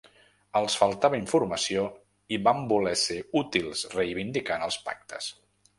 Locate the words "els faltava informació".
0.59-1.83